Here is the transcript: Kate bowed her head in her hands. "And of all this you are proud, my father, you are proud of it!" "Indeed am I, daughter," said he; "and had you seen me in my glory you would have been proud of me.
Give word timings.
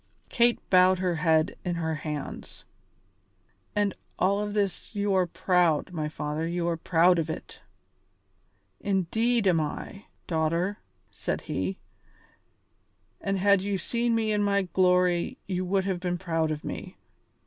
Kate 0.29 0.57
bowed 0.71 0.97
her 0.97 1.17
head 1.17 1.55
in 1.63 1.75
her 1.75 1.93
hands. 1.93 2.65
"And 3.75 3.93
of 3.93 3.99
all 4.17 4.47
this 4.47 4.95
you 4.95 5.13
are 5.13 5.27
proud, 5.27 5.91
my 5.93 6.09
father, 6.09 6.47
you 6.47 6.67
are 6.69 6.75
proud 6.75 7.19
of 7.19 7.29
it!" 7.29 7.61
"Indeed 8.79 9.47
am 9.47 9.59
I, 9.61 10.05
daughter," 10.25 10.79
said 11.11 11.41
he; 11.41 11.77
"and 13.21 13.37
had 13.37 13.61
you 13.61 13.77
seen 13.77 14.15
me 14.15 14.31
in 14.31 14.41
my 14.41 14.63
glory 14.63 15.37
you 15.45 15.63
would 15.65 15.85
have 15.85 15.99
been 15.99 16.17
proud 16.17 16.49
of 16.49 16.63
me. 16.63 16.97